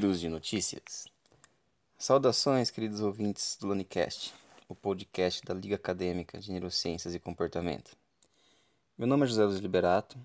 [0.00, 1.08] Giros de notícias.
[1.98, 4.32] Saudações, queridos ouvintes do Lanicast,
[4.66, 7.94] o podcast da Liga Acadêmica de Neurociências e Comportamento.
[8.96, 10.16] Meu nome é José Luiz Liberato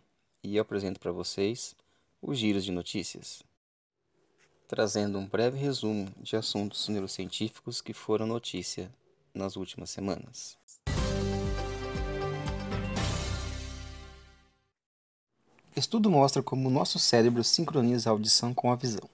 [0.41, 1.75] e eu apresento para vocês
[2.21, 3.43] os Giros de Notícias,
[4.65, 8.89] trazendo um breve resumo de assuntos neurocientíficos que foram notícia
[9.33, 10.57] nas últimas semanas.
[15.75, 19.09] Estudo mostra como o nosso cérebro sincroniza a audição com a visão.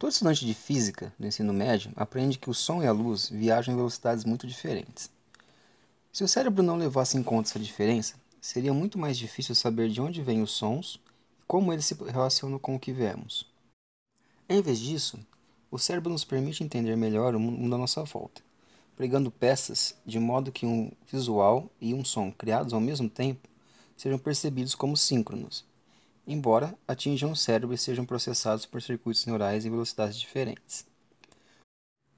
[0.00, 3.74] Todo estudante de física do ensino médio aprende que o som e a luz viajam
[3.74, 5.10] em velocidades muito diferentes.
[6.10, 10.00] Se o cérebro não levasse em conta essa diferença, seria muito mais difícil saber de
[10.00, 10.98] onde vêm os sons
[11.38, 13.46] e como eles se relacionam com o que vemos.
[14.48, 15.18] Em vez disso,
[15.70, 18.40] o cérebro nos permite entender melhor o mundo à nossa volta,
[18.96, 23.46] pregando peças de modo que um visual e um som criados ao mesmo tempo
[23.98, 25.62] sejam percebidos como síncronos,
[26.26, 30.86] embora atinjam o cérebro e sejam processados por circuitos neurais em velocidades diferentes.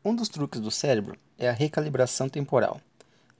[0.04, 2.80] Um dos truques do cérebro é a recalibração temporal.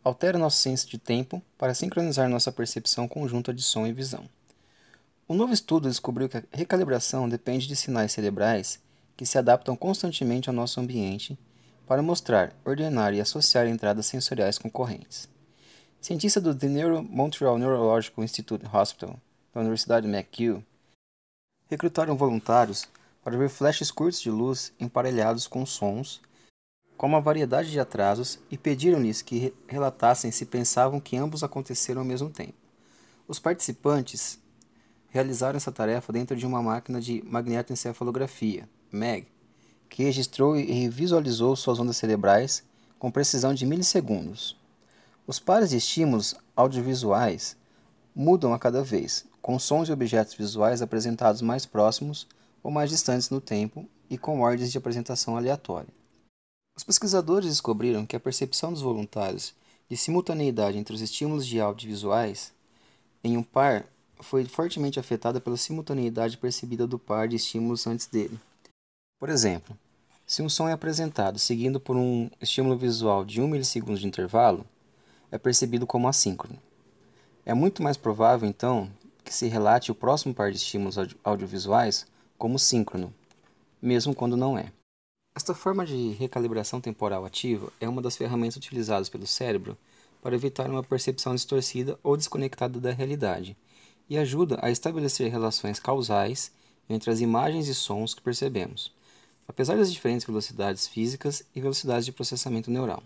[0.05, 4.29] Altera nosso senso de tempo para sincronizar nossa percepção conjunta de som e visão.
[5.29, 8.81] Um novo estudo descobriu que a recalibração depende de sinais cerebrais
[9.17, 11.39] que se adaptam constantemente ao nosso ambiente
[11.87, 15.29] para mostrar, ordenar e associar entradas sensoriais concorrentes.
[16.01, 19.17] Cientista do The Neuro Montreal Neurological Institute Hospital,
[19.53, 20.65] da Universidade McGill,
[21.69, 22.89] recrutaram voluntários
[23.23, 26.21] para ver flashes curtos de luz emparelhados com sons,
[26.97, 32.07] com uma variedade de atrasos, e pediram-lhes que relatassem se pensavam que ambos aconteceram ao
[32.07, 32.55] mesmo tempo.
[33.27, 34.39] Os participantes
[35.09, 39.27] realizaram essa tarefa dentro de uma máquina de magnetoencefalografia, MAG,
[39.89, 42.65] que registrou e visualizou suas ondas cerebrais
[42.99, 44.59] com precisão de milissegundos.
[45.27, 47.57] Os pares de estímulos audiovisuais
[48.15, 52.27] mudam a cada vez, com sons e objetos visuais apresentados mais próximos
[52.63, 55.89] ou mais distantes no tempo e com ordens de apresentação aleatória.
[56.77, 59.53] Os pesquisadores descobriram que a percepção dos voluntários
[59.91, 62.53] de simultaneidade entre os estímulos de audiovisuais
[63.23, 63.85] em um par
[64.21, 68.39] foi fortemente afetada pela simultaneidade percebida do par de estímulos antes dele.
[69.19, 69.77] Por exemplo,
[70.27, 74.65] se um som é apresentado seguindo por um estímulo visual de 1 milissegundo de intervalo,
[75.31, 76.59] é percebido como assíncrono.
[77.45, 78.89] É muito mais provável, então,
[79.25, 82.07] que se relate o próximo par de estímulos audiovisuais
[82.37, 83.13] como síncrono,
[83.81, 84.73] mesmo quando não é.
[85.35, 89.79] Esta forma de recalibração temporal ativa é uma das ferramentas utilizadas pelo cérebro
[90.21, 93.57] para evitar uma percepção distorcida ou desconectada da realidade
[94.09, 96.53] e ajuda a estabelecer relações causais
[96.89, 98.93] entre as imagens e sons que percebemos,
[99.49, 103.03] apesar das diferentes velocidades físicas e velocidades de processamento neural.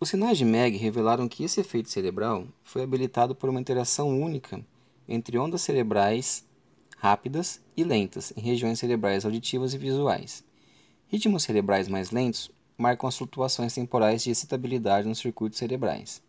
[0.00, 4.64] Os sinais de MEG revelaram que esse efeito cerebral foi habilitado por uma interação única
[5.08, 6.44] entre ondas cerebrais
[6.96, 10.42] rápidas e lentas em regiões cerebrais auditivas e visuais.
[11.08, 16.22] Ritmos cerebrais mais lentos marcam as flutuações temporais de excitabilidade nos circuitos cerebrais.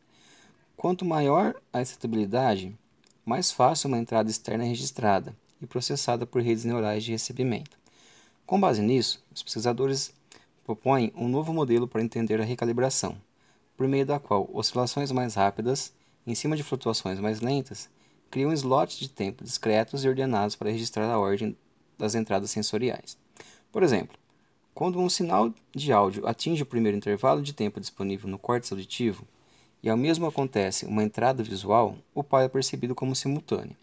[0.75, 2.77] Quanto maior a excitabilidade,
[3.25, 7.77] mais fácil uma entrada externa é registrada e processada por redes neurais de recebimento.
[8.45, 10.13] Com base nisso, os pesquisadores
[10.63, 13.17] propõem um novo modelo para entender a recalibração
[13.77, 15.94] por meio da qual oscilações mais rápidas,
[16.25, 17.88] em cima de flutuações mais lentas,
[18.29, 21.55] criam slots de tempo discretos e ordenados para registrar a ordem
[21.97, 23.17] das entradas sensoriais.
[23.71, 24.17] Por exemplo,
[24.73, 29.27] quando um sinal de áudio atinge o primeiro intervalo de tempo disponível no córtex auditivo,
[29.81, 33.75] e ao mesmo acontece uma entrada visual, o par é percebido como simultâneo.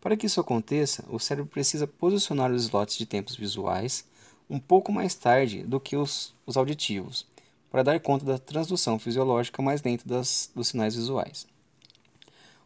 [0.00, 4.04] Para que isso aconteça, o cérebro precisa posicionar os slots de tempos visuais
[4.50, 7.26] um pouco mais tarde do que os, os auditivos,
[7.70, 11.46] para dar conta da transdução fisiológica mais lenta das, dos sinais visuais.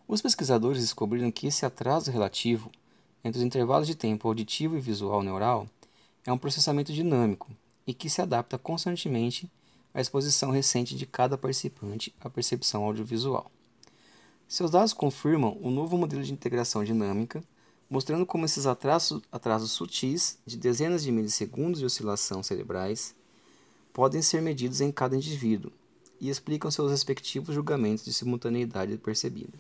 [0.08, 2.70] Os pesquisadores descobriram que esse atraso relativo
[3.24, 5.68] entre os intervalos de tempo auditivo e visual neural
[6.24, 7.50] é um processamento dinâmico
[7.84, 9.50] e que se adapta constantemente
[9.92, 13.50] à exposição recente de cada participante à percepção audiovisual.
[14.46, 17.42] Seus dados confirmam um novo modelo de integração dinâmica,
[17.90, 23.12] mostrando como esses atrasos, atrasos sutis de dezenas de milissegundos de oscilação cerebrais
[23.92, 25.72] podem ser medidos em cada indivíduo
[26.20, 29.58] e explicam seus respectivos julgamentos de simultaneidade percebida.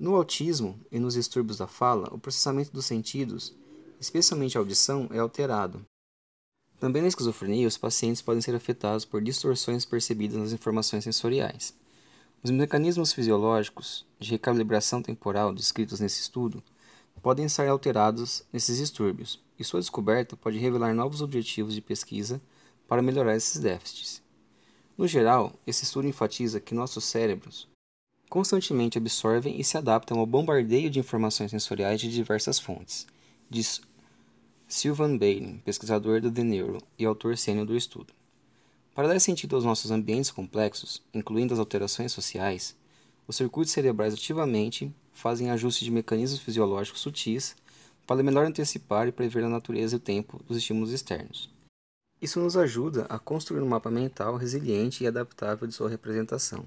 [0.00, 3.54] No autismo e nos distúrbios da fala, o processamento dos sentidos,
[4.00, 5.84] especialmente a audição, é alterado.
[6.78, 11.74] Também na esquizofrenia, os pacientes podem ser afetados por distorções percebidas nas informações sensoriais.
[12.42, 16.62] Os mecanismos fisiológicos de recalibração temporal descritos nesse estudo
[17.20, 22.40] podem ser alterados nesses distúrbios, e sua descoberta pode revelar novos objetivos de pesquisa
[22.88, 24.22] para melhorar esses déficits.
[24.96, 27.68] No geral, esse estudo enfatiza que nossos cérebros
[28.30, 33.04] constantemente absorvem e se adaptam ao bombardeio de informações sensoriais de diversas fontes,
[33.50, 33.82] diz
[34.68, 38.14] Sylvan Bailey, pesquisador do The Neuro e autor sênior do estudo.
[38.94, 42.76] Para dar sentido aos nossos ambientes complexos, incluindo as alterações sociais,
[43.26, 47.56] os circuitos cerebrais ativamente fazem ajustes de mecanismos fisiológicos sutis
[48.06, 51.50] para melhor antecipar e prever a natureza e o tempo dos estímulos externos.
[52.22, 56.64] Isso nos ajuda a construir um mapa mental resiliente e adaptável de sua representação.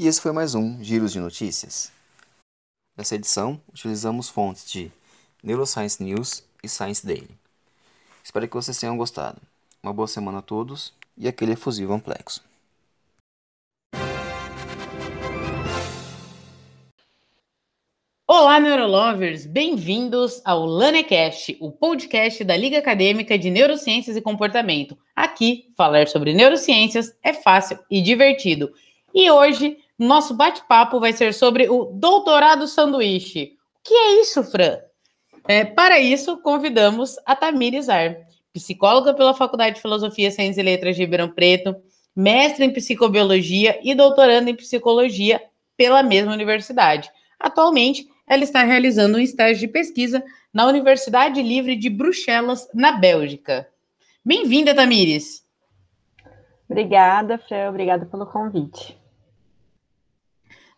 [0.00, 1.90] E esse foi mais um Giros de Notícias.
[2.96, 4.92] Nessa edição, utilizamos fontes de
[5.42, 7.36] Neuroscience News e Science Daily.
[8.22, 9.42] Espero que vocês tenham gostado.
[9.82, 12.44] Uma boa semana a todos e aquele efusivo amplexo.
[18.24, 19.46] Olá, Neurolovers!
[19.46, 24.96] Bem-vindos ao LaneCast, o podcast da Liga Acadêmica de Neurociências e Comportamento.
[25.16, 28.72] Aqui, falar sobre neurociências é fácil e divertido.
[29.12, 33.56] E hoje nosso bate-papo vai ser sobre o doutorado sanduíche.
[33.76, 34.78] O que é isso, Fran?
[35.46, 38.16] É, para isso, convidamos a Tamires Ar,
[38.52, 41.74] psicóloga pela Faculdade de Filosofia, Ciências e Letras de Ribeirão Preto,
[42.14, 45.42] mestre em psicobiologia e doutoranda em psicologia
[45.76, 47.10] pela mesma universidade.
[47.38, 50.22] Atualmente, ela está realizando um estágio de pesquisa
[50.52, 53.68] na Universidade Livre de Bruxelas, na Bélgica.
[54.24, 55.46] Bem-vinda, Tamires!
[56.68, 58.97] Obrigada, Fran, obrigada pelo convite.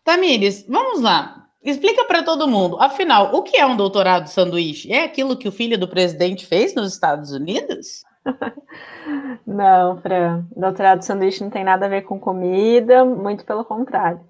[0.03, 1.47] Tamires, vamos lá.
[1.63, 4.91] Explica para todo mundo, afinal, o que é um doutorado sanduíche?
[4.91, 8.03] É aquilo que o filho do presidente fez nos Estados Unidos?
[9.45, 10.45] Não, Fran.
[10.55, 14.21] Doutorado sanduíche não tem nada a ver com comida, muito pelo contrário.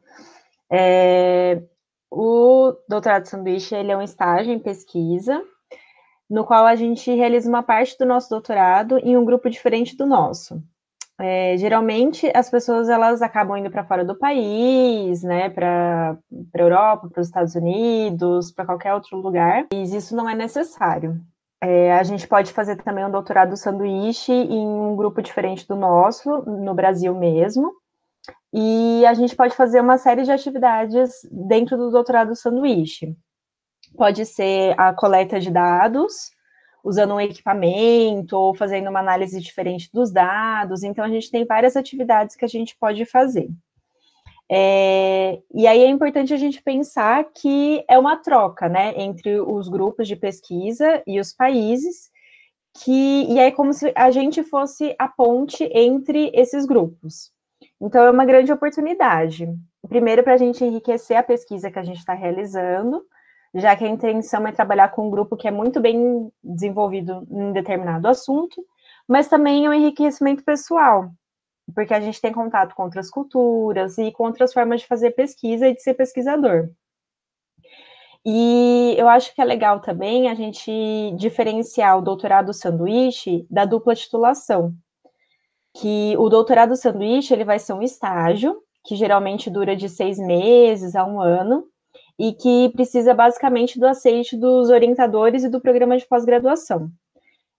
[0.70, 1.62] É,
[2.10, 5.42] o doutorado sanduíche ele é um estágio em pesquisa,
[6.30, 10.06] no qual a gente realiza uma parte do nosso doutorado em um grupo diferente do
[10.06, 10.62] nosso.
[11.22, 17.10] É, geralmente as pessoas elas acabam indo para fora do país, né, para a Europa,
[17.10, 21.22] para os Estados Unidos, para qualquer outro lugar, mas isso não é necessário.
[21.64, 26.42] É, a gente pode fazer também um doutorado sanduíche em um grupo diferente do nosso,
[26.42, 27.72] no Brasil mesmo,
[28.52, 33.16] e a gente pode fazer uma série de atividades dentro do doutorado sanduíche.
[33.96, 36.32] Pode ser a coleta de dados,
[36.84, 40.84] usando um equipamento ou fazendo uma análise diferente dos dados.
[40.84, 43.50] Então, a gente tem várias atividades que a gente pode fazer.
[44.54, 49.70] É, e aí é importante a gente pensar que é uma troca, né, entre os
[49.70, 52.12] grupos de pesquisa e os países,
[52.84, 57.32] que, e é como se a gente fosse a ponte entre esses grupos.
[57.80, 59.48] Então, é uma grande oportunidade.
[59.88, 63.04] Primeiro, para a gente enriquecer a pesquisa que a gente está realizando,
[63.54, 67.52] já que a intenção é trabalhar com um grupo que é muito bem desenvolvido em
[67.52, 68.66] determinado assunto,
[69.08, 71.12] mas também é um enriquecimento pessoal,
[71.74, 75.68] porque a gente tem contato com outras culturas e com outras formas de fazer pesquisa
[75.68, 76.70] e de ser pesquisador.
[78.24, 80.72] E eu acho que é legal também a gente
[81.18, 84.74] diferenciar o doutorado sanduíche da dupla titulação,
[85.74, 90.96] que o doutorado sanduíche ele vai ser um estágio que geralmente dura de seis meses
[90.96, 91.66] a um ano,
[92.18, 96.90] e que precisa basicamente do aceite dos orientadores e do programa de pós-graduação.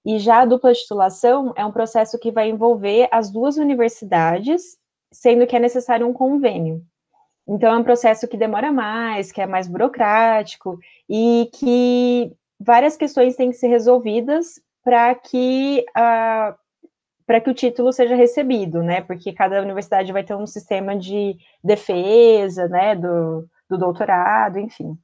[0.05, 4.77] E já a dupla titulação é um processo que vai envolver as duas universidades,
[5.13, 6.83] sendo que é necessário um convênio.
[7.47, 10.79] Então, é um processo que demora mais, que é mais burocrático
[11.09, 16.57] e que várias questões têm que ser resolvidas para que a
[17.25, 19.01] para que o título seja recebido, né?
[19.01, 24.97] Porque cada universidade vai ter um sistema de defesa, né, do, do doutorado, enfim.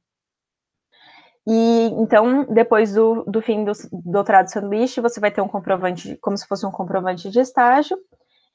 [1.47, 6.37] E então, depois do, do fim do doutorado sanduíche, você vai ter um comprovante, como
[6.37, 7.97] se fosse um comprovante de estágio,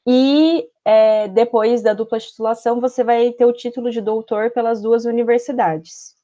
[0.07, 5.07] e é, depois da dupla titulação, você vai ter o título de doutor pelas duas
[5.07, 6.15] universidades.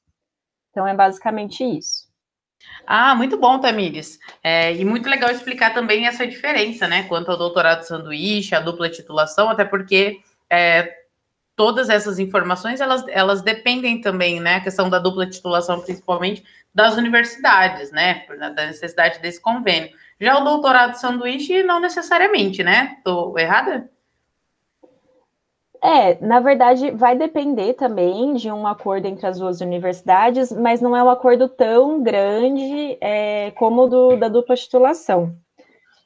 [0.71, 2.09] Então, é basicamente isso.
[2.87, 4.19] Ah, muito bom, Tamires.
[4.43, 8.89] É, e muito legal explicar também essa diferença, né, quanto ao doutorado sanduíche, a dupla
[8.89, 11.00] titulação, até porque é,
[11.61, 16.43] todas essas informações, elas, elas dependem também, né, a questão da dupla titulação, principalmente,
[16.75, 19.91] das universidades, né, da necessidade desse convênio.
[20.19, 22.97] Já o doutorado sanduíche, não necessariamente, né?
[23.05, 23.91] Tô errada?
[25.83, 30.97] É, na verdade, vai depender também de um acordo entre as duas universidades, mas não
[30.97, 35.37] é um acordo tão grande é, como o do, da dupla titulação.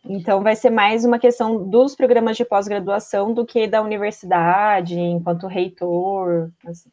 [0.06, 5.46] Então, vai ser mais uma questão dos programas de pós-graduação do que da universidade, enquanto
[5.46, 6.50] reitor.
[6.66, 6.90] Assim.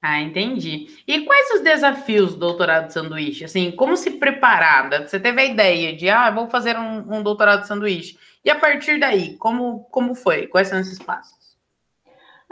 [0.00, 1.02] Ah, entendi.
[1.06, 3.44] E quais os desafios do doutorado de sanduíche?
[3.44, 4.88] Assim, como se preparar?
[5.06, 8.18] Você teve a ideia de, ah, vou fazer um, um doutorado de sanduíche.
[8.42, 10.46] E a partir daí, como, como foi?
[10.46, 11.39] Quais são esses passos?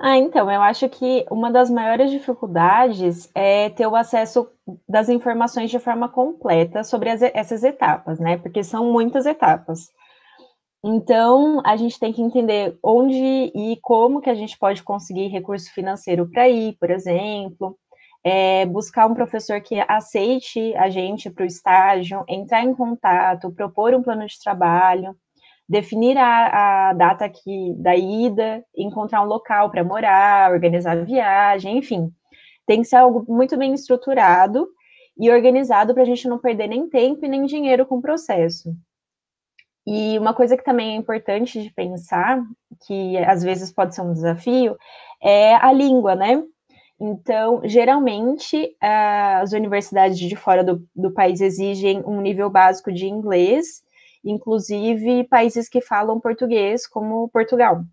[0.00, 4.48] Ah, então, eu acho que uma das maiores dificuldades é ter o acesso
[4.88, 8.36] das informações de forma completa sobre as, essas etapas, né?
[8.38, 9.90] Porque são muitas etapas.
[10.84, 15.72] Então, a gente tem que entender onde e como que a gente pode conseguir recurso
[15.72, 17.76] financeiro para ir, por exemplo,
[18.24, 23.94] é, buscar um professor que aceite a gente para o estágio, entrar em contato, propor
[23.94, 25.16] um plano de trabalho,
[25.68, 31.78] definir a, a data que, da ida, encontrar um local para morar, organizar a viagem,
[31.78, 32.10] enfim.
[32.66, 34.66] Tem que ser algo muito bem estruturado
[35.18, 38.74] e organizado para a gente não perder nem tempo e nem dinheiro com o processo.
[39.86, 42.42] E uma coisa que também é importante de pensar,
[42.86, 44.76] que às vezes pode ser um desafio,
[45.22, 46.42] é a língua, né?
[47.00, 53.82] Então, geralmente, as universidades de fora do, do país exigem um nível básico de inglês,
[54.24, 57.84] inclusive países que falam português, como Portugal.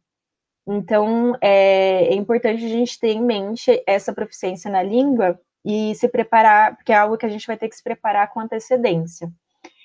[0.68, 6.08] Então, é, é, importante a gente ter em mente essa proficiência na língua e se
[6.08, 9.32] preparar, porque é algo que a gente vai ter que se preparar com antecedência.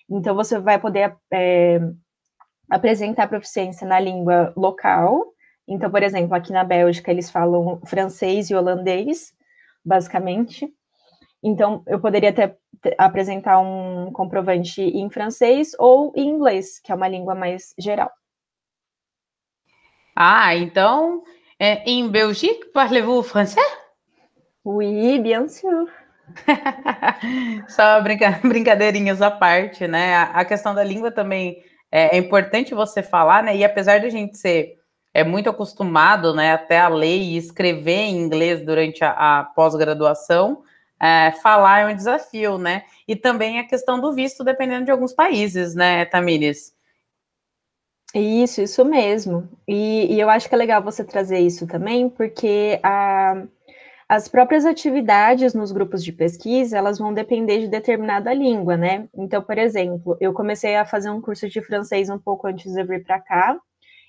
[0.08, 1.80] Então, você vai poder é,
[2.70, 5.34] apresentar proficiência na língua local.
[5.68, 9.32] Então, por exemplo, aqui na Bélgica, eles falam francês e holandês,
[9.84, 10.72] basicamente.
[11.42, 12.56] Então, eu poderia até
[12.98, 18.10] apresentar um comprovante em francês ou em inglês, que é uma língua mais geral.
[20.14, 21.22] Ah, então,
[21.58, 23.64] é, em Belgique, parlez-vous français?
[24.64, 25.88] Oui, bien sûr.
[27.68, 30.16] Só brinca brincadeirinhas à parte, né?
[30.16, 33.56] A, questão da língua também é, é, importante você falar, né?
[33.56, 34.78] E apesar de a gente ser
[35.12, 40.62] é muito acostumado, né, até a ler e escrever em inglês durante a, a pós-graduação,
[41.00, 42.84] é, falar é um desafio, né?
[43.08, 46.74] E também a questão do visto, dependendo de alguns países, né, Tamires?
[48.14, 49.48] Isso, isso mesmo.
[49.66, 53.44] E, e, eu acho que é legal você trazer isso também, porque a,
[54.08, 59.08] as próprias atividades nos grupos de pesquisa, elas vão depender de determinada língua, né?
[59.14, 62.82] Então, por exemplo, eu comecei a fazer um curso de francês um pouco antes de
[62.82, 63.56] vir para cá,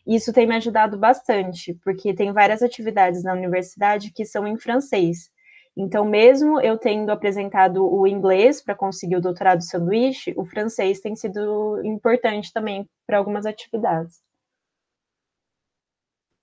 [0.05, 4.57] e isso tem me ajudado bastante, porque tem várias atividades na universidade que são em
[4.57, 5.30] francês.
[5.75, 11.15] Então, mesmo eu tendo apresentado o inglês para conseguir o doutorado sanduíche, o francês tem
[11.15, 14.21] sido importante também para algumas atividades.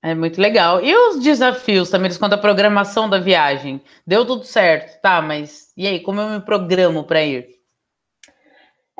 [0.02, 0.82] É muito legal.
[0.82, 3.82] E os desafios também, quanto à programação da viagem?
[4.06, 5.20] Deu tudo certo, tá?
[5.20, 7.58] Mas e aí, como eu me programo para ir?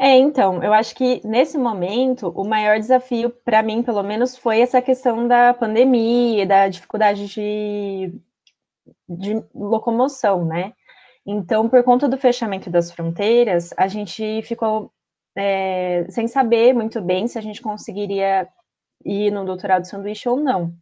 [0.01, 4.61] É, então, eu acho que nesse momento o maior desafio para mim, pelo menos, foi
[4.61, 8.13] essa questão da pandemia, da dificuldade de
[9.09, 10.73] de locomoção, né?
[11.27, 14.93] Então, por conta do fechamento das fronteiras, a gente ficou
[15.37, 18.49] é, sem saber muito bem se a gente conseguiria
[19.05, 20.75] ir no doutorado sanduíche ou não.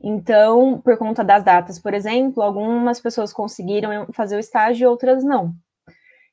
[0.00, 5.54] Então, por conta das datas, por exemplo, algumas pessoas conseguiram fazer o estágio, outras não.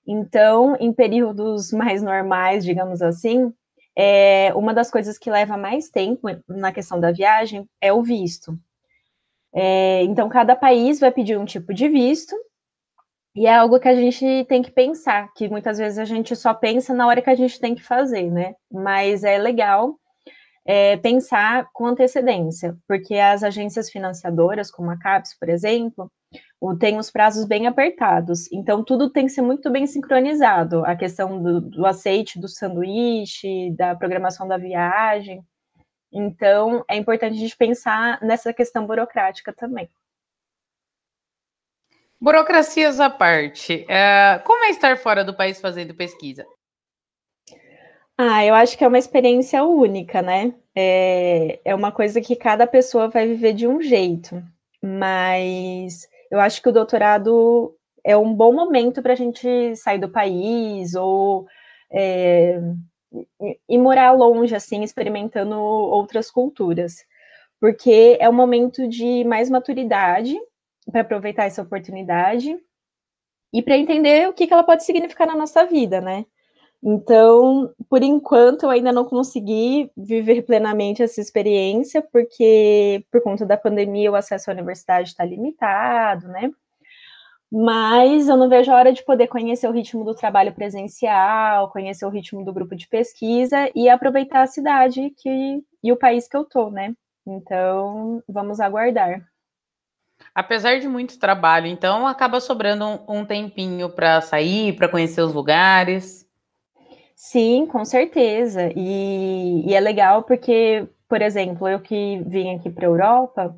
[0.06, 3.54] Então, em períodos mais normais, digamos assim,
[3.96, 8.58] é, uma das coisas que leva mais tempo na questão da viagem é o visto.
[9.56, 12.36] É, então, cada país vai pedir um tipo de visto,
[13.36, 16.54] e é algo que a gente tem que pensar, que muitas vezes a gente só
[16.54, 18.54] pensa na hora que a gente tem que fazer, né?
[18.72, 19.96] Mas é legal
[20.66, 26.12] é, pensar com antecedência, porque as agências financiadoras, como a CAPES, por exemplo,
[26.80, 31.42] têm os prazos bem apertados, então tudo tem que ser muito bem sincronizado, a questão
[31.42, 35.44] do, do aceite do sanduíche, da programação da viagem,
[36.14, 39.90] então, é importante a gente pensar nessa questão burocrática também.
[42.22, 46.46] Burocracias à parte, é, como é estar fora do país fazendo pesquisa?
[48.18, 50.54] Ah, eu acho que é uma experiência única, né?
[50.76, 54.42] É, é uma coisa que cada pessoa vai viver de um jeito,
[54.82, 60.10] mas eu acho que o doutorado é um bom momento para a gente sair do
[60.10, 61.48] país ou
[61.92, 62.60] é,
[63.70, 67.06] e morar longe, assim, experimentando outras culturas,
[67.60, 70.36] porque é um momento de mais maturidade
[70.92, 72.58] para aproveitar essa oportunidade
[73.54, 76.26] e para entender o que, que ela pode significar na nossa vida, né?
[76.86, 83.56] Então, por enquanto, eu ainda não consegui viver plenamente essa experiência, porque por conta da
[83.56, 86.52] pandemia o acesso à universidade está limitado, né?
[87.56, 92.04] Mas eu não vejo a hora de poder conhecer o ritmo do trabalho presencial, conhecer
[92.04, 96.36] o ritmo do grupo de pesquisa e aproveitar a cidade que, e o país que
[96.36, 96.96] eu tô, né?
[97.28, 99.22] Então, vamos aguardar.
[100.34, 105.32] Apesar de muito trabalho, então acaba sobrando um, um tempinho para sair, para conhecer os
[105.32, 106.28] lugares.
[107.16, 108.72] Sim, com certeza.
[108.76, 113.56] E, e, é legal porque, por exemplo, eu que vim aqui para a Europa,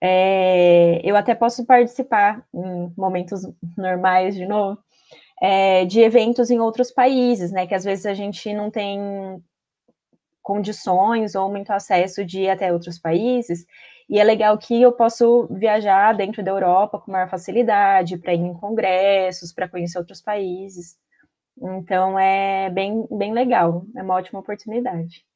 [0.00, 3.42] É, eu até posso participar em momentos
[3.76, 4.78] normais de novo,
[5.42, 7.66] é, de eventos em outros países, né?
[7.66, 9.42] Que às vezes a gente não tem
[10.42, 13.66] condições ou muito acesso de ir até outros países.
[14.08, 18.40] E é legal que eu posso viajar dentro da Europa com maior facilidade, para ir
[18.40, 20.96] em congressos, para conhecer outros países.
[21.60, 25.27] Então é bem, bem legal, é uma ótima oportunidade.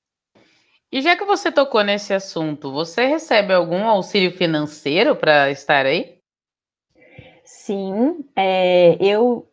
[0.93, 6.19] E já que você tocou nesse assunto, você recebe algum auxílio financeiro para estar aí?
[7.43, 9.49] Sim, é, eu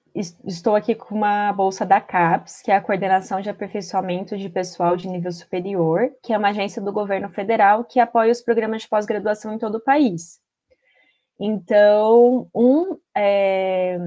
[0.46, 4.98] estou aqui com uma bolsa da CAPES, que é a Coordenação de Aperfeiçoamento de Pessoal
[4.98, 8.90] de Nível Superior, que é uma agência do governo federal que apoia os programas de
[8.90, 10.42] pós-graduação em todo o país.
[11.40, 13.98] Então, um, é,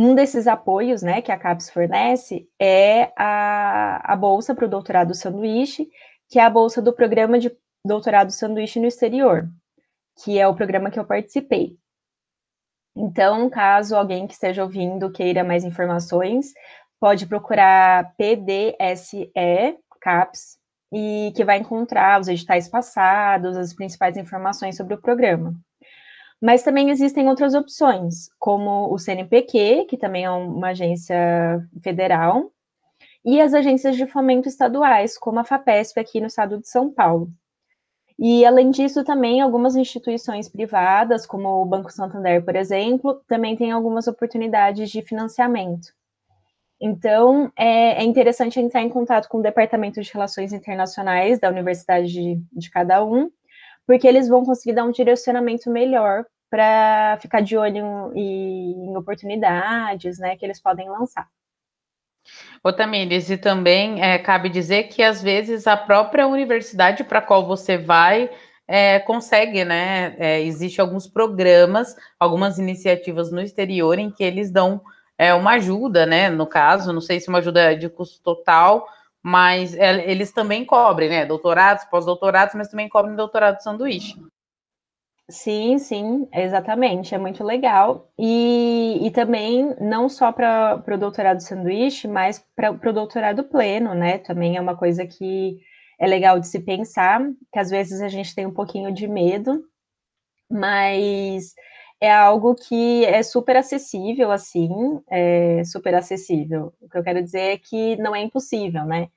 [0.00, 5.12] um desses apoios né, que a CAPES fornece é a, a bolsa para o doutorado
[5.12, 5.90] sanduíche,
[6.28, 7.50] que é a bolsa do programa de
[7.84, 9.48] doutorado sanduíche no exterior,
[10.22, 11.76] que é o programa que eu participei.
[12.94, 16.52] Então, caso alguém que esteja ouvindo queira mais informações,
[17.00, 19.32] pode procurar PDSE
[20.00, 20.58] CAPS
[20.92, 25.56] e que vai encontrar os editais passados, as principais informações sobre o programa.
[26.40, 31.16] Mas também existem outras opções, como o CNPq, que também é uma agência
[31.82, 32.52] federal,
[33.24, 37.28] e as agências de fomento estaduais, como a FAPESP aqui no estado de São Paulo.
[38.18, 43.70] E, além disso, também algumas instituições privadas, como o Banco Santander, por exemplo, também têm
[43.70, 45.92] algumas oportunidades de financiamento.
[46.80, 52.08] Então, é, é interessante entrar em contato com o Departamento de Relações Internacionais da universidade
[52.08, 53.30] de, de cada um,
[53.88, 60.18] porque eles vão conseguir dar um direcionamento melhor para ficar de olho em, em oportunidades,
[60.18, 61.26] né, que eles podem lançar.
[62.62, 67.46] Ô, Tamires, e também é, cabe dizer que às vezes a própria universidade para qual
[67.46, 68.28] você vai
[68.66, 70.14] é, consegue, né?
[70.18, 74.82] É, Existem alguns programas, algumas iniciativas no exterior em que eles dão
[75.16, 76.28] é, uma ajuda, né?
[76.28, 78.86] No caso, não sei se uma ajuda de custo total,
[79.22, 81.26] mas é, eles também cobrem, né?
[81.26, 84.16] Doutorados, pós-doutorados, mas também cobrem doutorado sanduíche.
[85.30, 88.10] Sim, sim, exatamente, é muito legal.
[88.18, 94.18] E, e também, não só para o doutorado sanduíche, mas para o doutorado pleno, né?
[94.18, 95.58] Também é uma coisa que
[96.00, 97.20] é legal de se pensar,
[97.52, 99.62] que às vezes a gente tem um pouquinho de medo,
[100.50, 101.52] mas
[102.00, 104.70] é algo que é super acessível, assim,
[105.08, 106.72] é super acessível.
[106.80, 109.08] O que eu quero dizer é que não é impossível, né?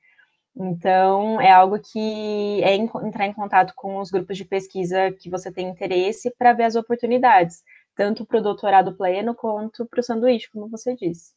[0.55, 5.51] Então, é algo que é entrar em contato com os grupos de pesquisa que você
[5.51, 7.63] tem interesse para ver as oportunidades,
[7.95, 11.33] tanto para o doutorado pleno quanto para o sanduíche, como você disse.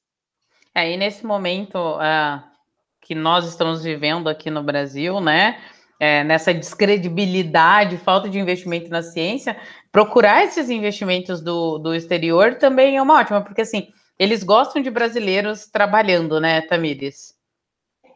[0.74, 2.42] É, e nesse momento uh,
[3.00, 5.60] que nós estamos vivendo aqui no Brasil, né,
[5.98, 9.56] é, nessa descredibilidade, falta de investimento na ciência,
[9.92, 14.90] procurar esses investimentos do, do exterior também é uma ótima, porque assim, eles gostam de
[14.90, 17.34] brasileiros trabalhando, né, Tamires?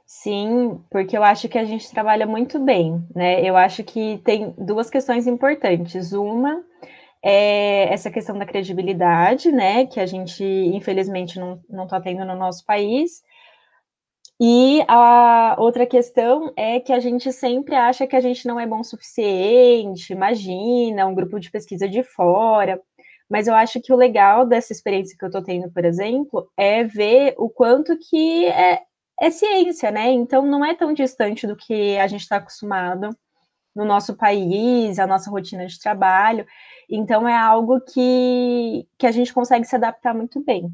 [0.06, 3.44] Sim, porque eu acho que a gente trabalha muito bem, né?
[3.44, 6.12] Eu acho que tem duas questões importantes.
[6.12, 6.64] Uma
[7.22, 9.84] é essa questão da credibilidade, né?
[9.84, 13.22] Que a gente, infelizmente, não está tendo no nosso país.
[14.40, 18.66] E a outra questão é que a gente sempre acha que a gente não é
[18.66, 22.80] bom o suficiente, imagina, um grupo de pesquisa de fora.
[23.28, 26.84] Mas eu acho que o legal dessa experiência que eu estou tendo, por exemplo, é
[26.84, 28.82] ver o quanto que é,
[29.20, 30.10] é ciência, né?
[30.10, 33.10] Então não é tão distante do que a gente está acostumado
[33.74, 36.46] no nosso país, a nossa rotina de trabalho.
[36.90, 40.72] Então é algo que, que a gente consegue se adaptar muito bem.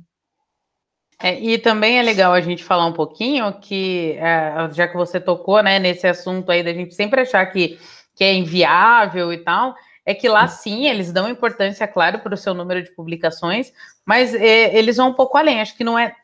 [1.24, 5.18] É, e também é legal a gente falar um pouquinho que, é, já que você
[5.18, 7.78] tocou né, nesse assunto aí da gente sempre achar que,
[8.14, 12.36] que é inviável e tal, é que lá sim eles dão importância, claro, para o
[12.36, 13.72] seu número de publicações,
[14.04, 15.62] mas é, eles vão um pouco além.
[15.62, 16.14] Acho que não é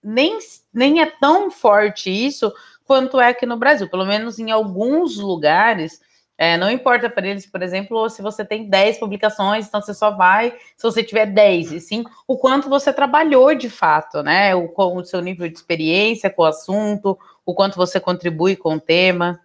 [0.00, 0.38] nem,
[0.72, 2.52] nem é tão forte isso
[2.84, 3.88] quanto é aqui no Brasil.
[3.88, 6.00] Pelo menos em alguns lugares,
[6.38, 10.10] é, não importa para eles, por exemplo, se você tem 10 publicações, então você só
[10.10, 14.54] vai se você tiver 10, e sim o quanto você trabalhou de fato, né?
[14.54, 18.80] O, o seu nível de experiência com o assunto, o quanto você contribui com o
[18.80, 19.40] tema.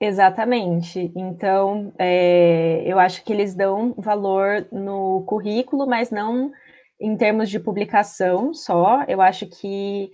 [0.00, 1.12] Exatamente.
[1.14, 6.52] Então, é, eu acho que eles dão valor no currículo, mas não
[7.00, 10.10] em termos de publicação só, eu acho que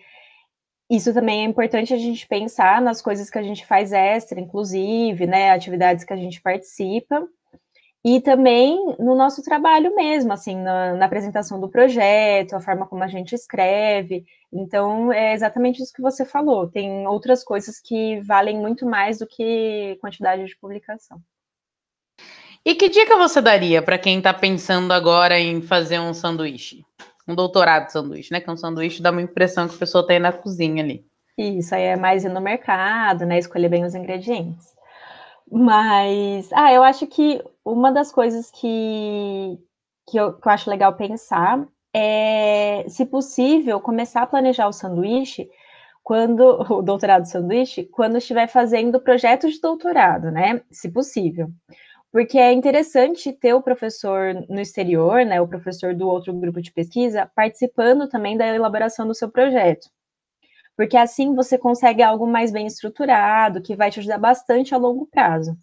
[0.90, 5.26] isso também é importante a gente pensar nas coisas que a gente faz extra, inclusive,
[5.26, 7.26] né, atividades que a gente participa,
[8.04, 13.02] e também no nosso trabalho mesmo, assim, na, na, apresentação do projeto, a forma como
[13.02, 14.26] a gente escreve.
[14.52, 16.68] Então, é exatamente isso que você falou.
[16.68, 21.18] Tem outras coisas que valem muito mais do que quantidade de publicação.
[22.62, 26.84] E que dica você daria para quem está pensando agora em fazer um sanduíche?
[27.26, 28.40] Um doutorado de sanduíche, né?
[28.40, 31.06] Que um sanduíche dá uma impressão que a pessoa está aí na cozinha ali.
[31.36, 33.38] Isso, aí é mais ir no mercado, né?
[33.38, 34.74] Escolher bem os ingredientes.
[35.50, 39.58] Mas, ah, eu acho que uma das coisas que,
[40.06, 45.48] que, eu, que eu acho legal pensar é, se possível, começar a planejar o sanduíche
[46.02, 50.60] quando o doutorado sanduíche, quando estiver fazendo projeto de doutorado, né?
[50.70, 51.48] Se possível.
[52.14, 55.40] Porque é interessante ter o professor no exterior, né?
[55.40, 59.90] O professor do outro grupo de pesquisa, participando também da elaboração do seu projeto.
[60.76, 65.08] Porque assim você consegue algo mais bem estruturado, que vai te ajudar bastante a longo
[65.08, 65.58] prazo.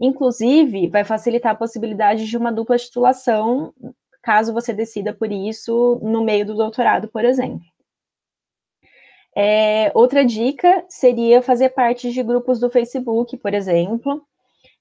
[0.00, 3.72] Inclusive, vai facilitar a possibilidade de uma dupla titulação,
[4.24, 7.64] caso você decida por isso no meio do doutorado, por exemplo.
[9.36, 14.26] É, outra dica seria fazer parte de grupos do Facebook, por exemplo,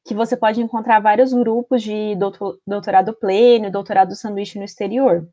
[0.05, 2.15] que você pode encontrar vários grupos de
[2.65, 5.27] doutorado pleno, doutorado sanduíche no exterior.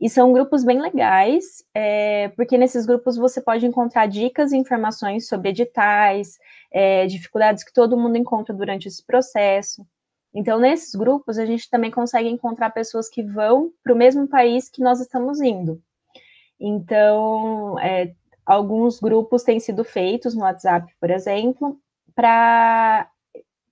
[0.00, 5.28] E são grupos bem legais, é, porque nesses grupos você pode encontrar dicas e informações
[5.28, 6.38] sobre editais,
[6.72, 9.86] é, dificuldades que todo mundo encontra durante esse processo.
[10.34, 14.70] Então, nesses grupos, a gente também consegue encontrar pessoas que vão para o mesmo país
[14.70, 15.80] que nós estamos indo.
[16.58, 18.14] Então, é,
[18.46, 21.78] alguns grupos têm sido feitos no WhatsApp, por exemplo,
[22.14, 23.08] para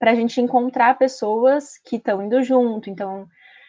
[0.00, 2.90] a gente encontrar pessoas que estão indo junto.
[2.90, 3.26] Então,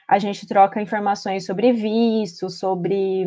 [0.07, 3.25] a gente troca informações sobre visto, sobre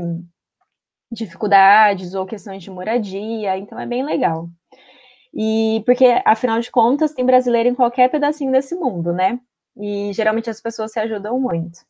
[1.11, 4.49] dificuldades ou questões de moradia, então é bem legal.
[5.35, 9.39] E porque, afinal de contas, tem brasileiro em qualquer pedacinho desse mundo, né?
[9.77, 11.81] E geralmente as pessoas se ajudam muito.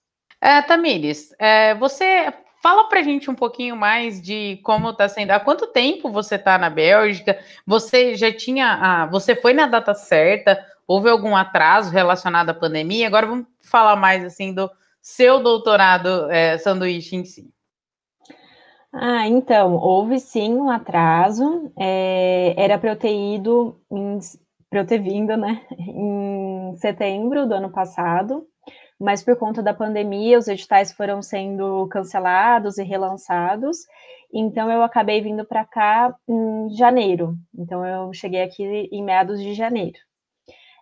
[0.40, 5.31] É, Tamires, é, você Fala para a gente um pouquinho mais de como está sendo.
[5.31, 7.38] Há quanto tempo você está na Bélgica?
[7.66, 8.79] Você já tinha.
[8.81, 10.62] Ah, você foi na data certa?
[10.90, 13.07] Houve algum atraso relacionado à pandemia?
[13.07, 14.68] Agora vamos falar mais assim do
[15.00, 17.48] seu doutorado é, sanduíche em si.
[18.92, 21.70] Ah, então, houve sim um atraso.
[21.79, 23.81] É, era para eu ter ido,
[24.68, 28.44] para eu ter vindo, né, em setembro do ano passado
[29.00, 33.79] mas por conta da pandemia, os editais foram sendo cancelados e relançados,
[34.31, 37.35] então eu acabei vindo para cá em janeiro.
[37.59, 39.98] Então eu cheguei aqui em meados de janeiro.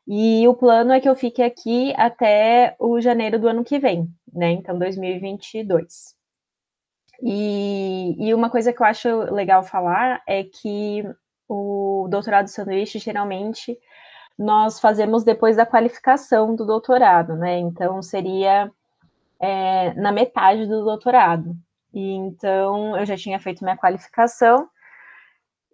[0.09, 4.09] E o plano é que eu fique aqui até o janeiro do ano que vem,
[4.33, 4.53] né?
[4.53, 6.17] Então 2022.
[7.23, 11.05] E, e uma coisa que eu acho legal falar é que
[11.49, 13.79] o doutorado sanduíche geralmente
[14.39, 17.59] nós fazemos depois da qualificação do doutorado, né?
[17.59, 18.71] Então, seria
[19.41, 21.57] é, na metade do doutorado.
[21.93, 24.69] E então, eu já tinha feito minha qualificação,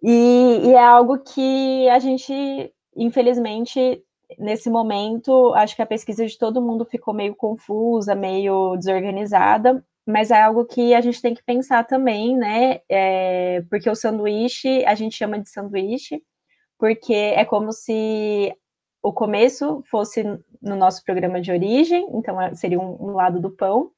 [0.01, 4.03] e, e é algo que a gente, infelizmente,
[4.39, 10.31] nesse momento, acho que a pesquisa de todo mundo ficou meio confusa, meio desorganizada, mas
[10.31, 12.81] é algo que a gente tem que pensar também, né?
[12.89, 16.21] É, porque o sanduíche, a gente chama de sanduíche,
[16.77, 18.55] porque é como se
[19.01, 20.23] o começo fosse
[20.61, 23.91] no nosso programa de origem, então é, seria um, um lado do pão.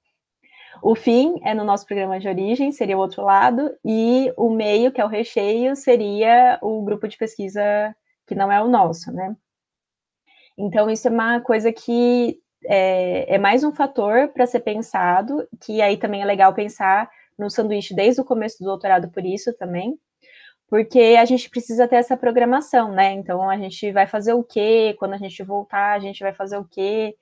[0.82, 4.91] O fim é no nosso programa de origem, seria o outro lado, e o meio,
[4.91, 7.95] que é o recheio, seria o grupo de pesquisa
[8.28, 9.36] que não é o nosso, né?
[10.58, 15.82] Então, isso é uma coisa que é, é mais um fator para ser pensado, que
[15.82, 19.98] aí também é legal pensar no sanduíche desde o começo do doutorado por isso também,
[20.67, 23.13] porque a gente precisa ter essa programação, né?
[23.13, 24.96] Então a gente vai fazer o quê?
[24.98, 27.15] Quando a gente voltar, a gente vai fazer o quê?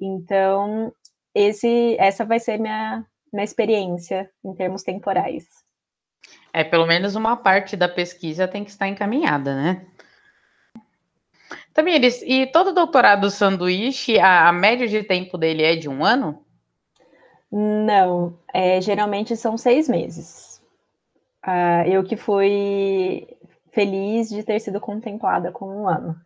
[0.00, 0.92] Então,
[1.34, 5.44] esse, essa vai ser minha, minha experiência em termos temporais.
[6.52, 9.86] É, pelo menos uma parte da pesquisa tem que estar encaminhada, né?
[11.72, 16.44] Tamires, e todo doutorado sanduíche, a, a média de tempo dele é de um ano?
[17.50, 20.60] Não, é, geralmente são seis meses.
[21.46, 23.26] Uh, eu que fui
[23.72, 26.20] feliz de ter sido contemplada com um ano.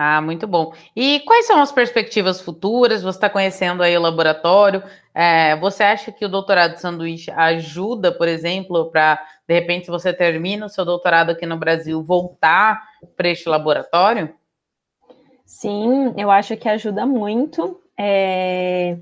[0.00, 0.72] Ah, muito bom.
[0.94, 3.02] E quais são as perspectivas futuras?
[3.02, 4.80] Você está conhecendo aí o laboratório.
[5.12, 9.90] É, você acha que o doutorado de sanduíche ajuda, por exemplo, para, de repente, se
[9.90, 12.80] você termina o seu doutorado aqui no Brasil, voltar
[13.16, 14.32] para este laboratório?
[15.44, 17.80] Sim, eu acho que ajuda muito.
[17.98, 18.96] É,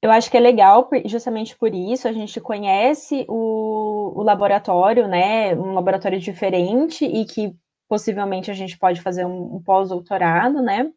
[0.00, 5.54] eu acho que é legal justamente por isso, a gente conhece o, o laboratório, né?
[5.54, 7.54] Um laboratório diferente e que
[7.90, 10.88] possivelmente a gente pode fazer um, um pós-doutorado, né?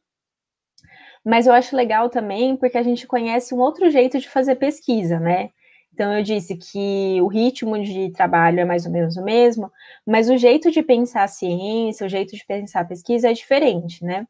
[1.25, 5.19] Mas eu acho legal também porque a gente conhece um outro jeito de fazer pesquisa,
[5.19, 5.49] né?
[5.91, 9.71] Então, eu disse que o ritmo de trabalho é mais ou menos o mesmo,
[10.05, 14.03] mas o jeito de pensar a ciência, o jeito de pensar a pesquisa é diferente,
[14.03, 14.27] né?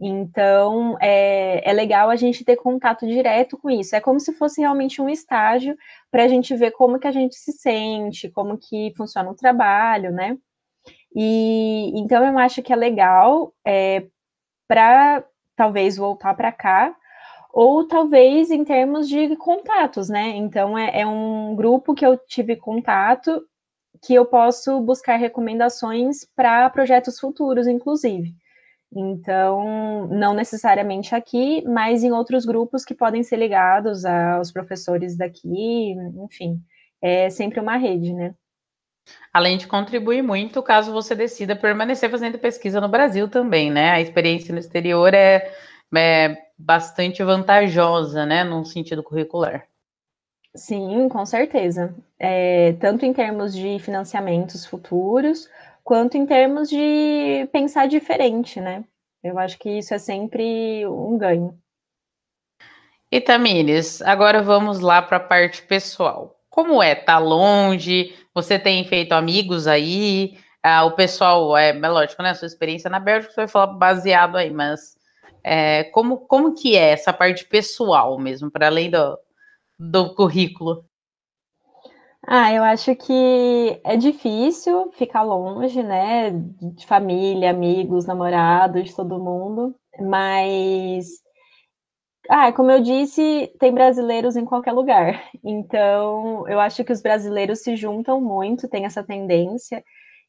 [0.00, 3.94] Então, é, é legal a gente ter contato direto com isso.
[3.94, 5.76] É como se fosse realmente um estágio
[6.10, 10.10] para a gente ver como que a gente se sente, como que funciona o trabalho,
[10.12, 10.36] né?
[11.14, 14.06] E então eu acho que é legal é,
[14.68, 15.24] para
[15.56, 16.94] talvez voltar para cá,
[17.52, 20.30] ou talvez em termos de contatos, né?
[20.30, 23.42] Então é, é um grupo que eu tive contato
[24.02, 28.34] que eu posso buscar recomendações para projetos futuros, inclusive.
[28.94, 35.94] Então, não necessariamente aqui, mas em outros grupos que podem ser ligados aos professores daqui,
[36.24, 36.60] enfim,
[37.00, 38.34] é sempre uma rede, né?
[39.32, 43.90] Além de contribuir muito caso você decida permanecer fazendo pesquisa no Brasil também, né?
[43.90, 45.52] A experiência no exterior é,
[45.94, 49.66] é bastante vantajosa, né, num sentido curricular.
[50.54, 51.94] Sim, com certeza.
[52.18, 55.48] É, tanto em termos de financiamentos futuros,
[55.82, 58.84] quanto em termos de pensar diferente, né?
[59.22, 61.58] Eu acho que isso é sempre um ganho.
[63.10, 66.38] E Tamires, agora vamos lá para a parte pessoal.
[66.50, 66.94] Como é?
[66.94, 68.14] Tá longe?
[68.34, 70.38] Você tem feito amigos aí?
[70.62, 72.30] Ah, o pessoal, é, é lógico, né?
[72.30, 74.96] A sua experiência na Bélgica, você vai falar baseado aí, mas
[75.44, 79.18] é, como, como que é essa parte pessoal mesmo, para além do,
[79.78, 80.84] do currículo?
[82.24, 89.74] Ah, eu acho que é difícil ficar longe, né, de família, amigos, namorados, todo mundo,
[90.00, 91.21] mas,
[92.28, 97.60] ah, como eu disse, tem brasileiros em qualquer lugar, então eu acho que os brasileiros
[97.60, 99.84] se juntam muito, tem essa tendência,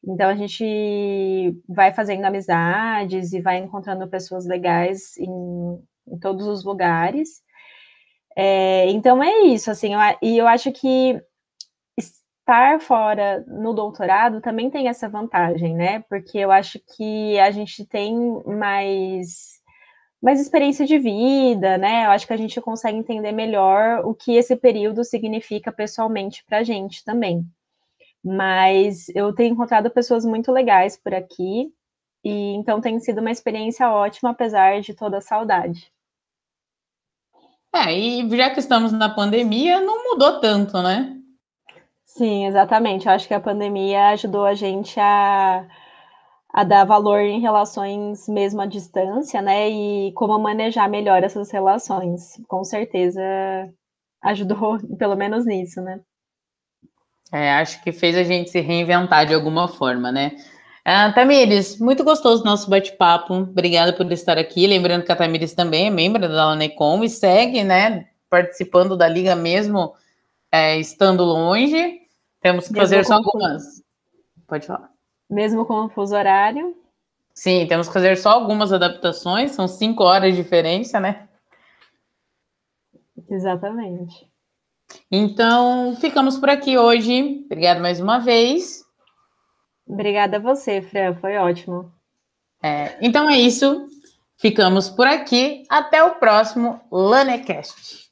[0.06, 5.30] então a gente vai fazendo amizades e vai encontrando pessoas legais em,
[6.08, 7.42] em todos os lugares.
[8.36, 11.20] É, então é isso, assim, eu, e eu acho que
[11.96, 16.00] estar fora no doutorado também tem essa vantagem, né?
[16.08, 19.54] Porque eu acho que a gente tem mais
[20.24, 22.06] mais experiência de vida, né?
[22.06, 26.58] Eu acho que a gente consegue entender melhor o que esse período significa pessoalmente para
[26.58, 27.46] a gente também.
[28.24, 31.70] Mas eu tenho encontrado pessoas muito legais por aqui,
[32.24, 35.92] e então tem sido uma experiência ótima, apesar de toda a saudade.
[37.74, 41.20] É, e já que estamos na pandemia, não mudou tanto, né?
[42.02, 43.04] Sim, exatamente.
[43.04, 45.66] Eu acho que a pandemia ajudou a gente a,
[46.54, 49.68] a dar valor em relações mesmo à distância, né?
[49.68, 52.40] E como manejar melhor essas relações.
[52.46, 53.20] Com certeza
[54.22, 56.00] ajudou, pelo menos nisso, né?
[57.32, 60.36] É, acho que fez a gente se reinventar de alguma forma, né?
[60.84, 63.34] Ah, Tamires, muito gostoso o nosso bate-papo.
[63.34, 64.64] Obrigada por estar aqui.
[64.64, 68.06] Lembrando que a Tamires também é membro da Lanecom e segue, né?
[68.30, 69.92] Participando da liga mesmo,
[70.52, 72.02] é, estando longe.
[72.40, 73.82] Temos que fazer só algumas.
[74.46, 74.93] Pode falar.
[75.28, 76.76] Mesmo com o fuso horário?
[77.34, 81.28] Sim, temos que fazer só algumas adaptações, são cinco horas de diferença, né?
[83.28, 84.30] Exatamente.
[85.10, 87.42] Então, ficamos por aqui hoje.
[87.46, 88.84] Obrigada mais uma vez.
[89.86, 91.92] Obrigada a você, Fran, foi ótimo.
[92.62, 93.88] É, então é isso.
[94.36, 95.64] Ficamos por aqui.
[95.68, 98.03] Até o próximo Lanecast.